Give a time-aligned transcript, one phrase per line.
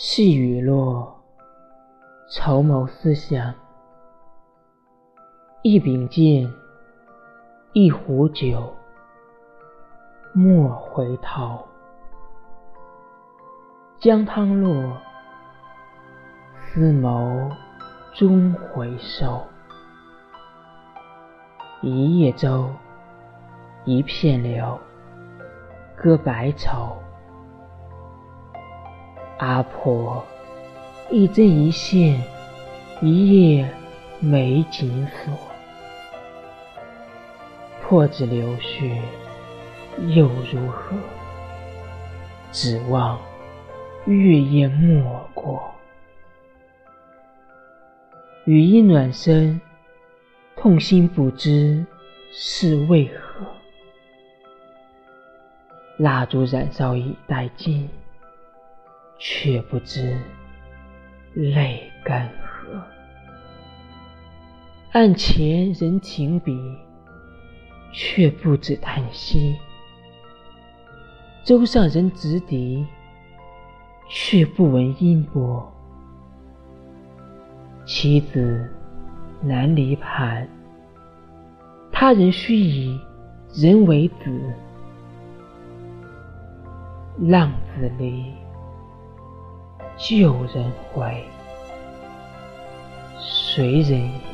[0.00, 1.12] 细雨落，
[2.30, 3.52] 愁眸思想。
[5.62, 6.48] 一柄剑，
[7.72, 8.72] 一壶酒，
[10.32, 11.66] 莫回头。
[13.98, 14.96] 江汤落，
[16.54, 17.50] 思眸
[18.14, 19.44] 终回首。
[21.82, 22.70] 一叶舟，
[23.84, 24.78] 一片柳，
[25.96, 26.96] 歌百愁。
[29.38, 30.24] 阿婆，
[31.10, 32.20] 一针一线，
[33.00, 33.68] 一夜
[34.18, 35.32] 美锦锁。
[37.80, 39.00] 破纸流血
[40.08, 40.96] 又如何？
[42.50, 43.18] 指望
[44.06, 45.62] 月夜莫过。
[48.44, 49.60] 雨衣暖身，
[50.56, 51.86] 痛心不知
[52.32, 53.46] 是为何。
[55.96, 57.88] 蜡烛燃烧已殆尽。
[59.18, 60.16] 却不知
[61.34, 62.80] 泪干涸，
[64.92, 66.56] 案前人停笔，
[67.92, 69.56] 却不止叹息；
[71.44, 72.86] 舟上人执笛，
[74.08, 75.72] 却不闻音波。
[77.84, 78.70] 妻子
[79.42, 80.48] 难离盘，
[81.90, 83.00] 他人须以
[83.52, 84.54] 人为子，
[87.18, 88.32] 浪子离。
[89.98, 91.24] 旧人回，
[93.20, 94.27] 谁人？